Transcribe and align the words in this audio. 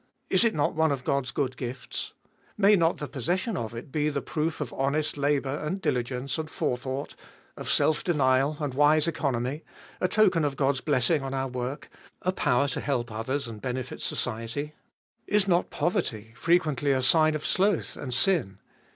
Is 0.31 0.43
it 0.43 0.55
not 0.55 0.73
one 0.73 0.91
of 0.91 1.03
God's 1.03 1.29
good 1.29 1.55
gifts? 1.57 2.13
May 2.57 2.75
not 2.75 2.97
the 2.97 3.07
possession 3.07 3.55
of 3.55 3.75
it 3.75 3.91
be 3.91 4.09
the 4.09 4.19
proof 4.19 4.59
of 4.59 4.73
honest 4.73 5.15
labour 5.15 5.57
and 5.59 5.79
diligence 5.79 6.39
and 6.39 6.49
forethought, 6.49 7.13
of 7.55 7.69
self 7.69 8.03
denial 8.03 8.57
and 8.59 8.73
wise 8.73 9.07
economy; 9.07 9.61
a 9.99 10.07
token 10.07 10.43
of 10.43 10.57
God's 10.57 10.81
blessing 10.81 11.21
on 11.21 11.35
our 11.35 11.47
work; 11.49 11.87
a 12.23 12.31
power 12.31 12.67
to 12.69 12.81
help 12.81 13.11
others 13.11 13.47
and 13.47 13.61
benefit 13.61 14.01
society. 14.01 14.73
Is 15.27 15.47
not 15.47 15.69
poverty 15.69 16.33
frequently 16.35 16.93
a 16.93 17.03
sign 17.03 17.35
of 17.35 17.45
sloth 17.45 17.95
and 17.95 18.11
sin? 18.11 18.57